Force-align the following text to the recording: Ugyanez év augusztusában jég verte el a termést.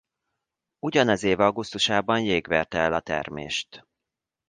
Ugyanez 0.79 1.23
év 1.23 1.39
augusztusában 1.39 2.19
jég 2.21 2.47
verte 2.47 2.77
el 2.77 2.93
a 2.93 2.99
termést. 2.99 3.85